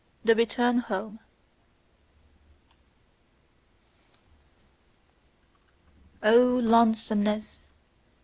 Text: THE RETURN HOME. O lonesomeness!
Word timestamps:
THE 0.23 0.33
RETURN 0.33 0.79
HOME. 0.79 1.19
O 6.23 6.35
lonesomeness! 6.57 7.69